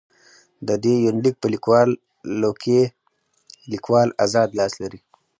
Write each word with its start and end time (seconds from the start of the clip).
د 0.67 0.69
دې 0.83 0.95
يونليک 1.05 1.35
په 1.39 1.47
ليکلوکې 1.53 2.81
ليکوال 3.71 4.09
اذاد 4.25 4.49
لاس 4.59 4.73
لري. 4.83 4.99